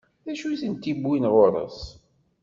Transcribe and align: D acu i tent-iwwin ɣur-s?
D 0.25 0.27
acu 0.31 0.47
i 0.49 0.55
tent-iwwin 0.61 1.25
ɣur-s? 1.33 1.79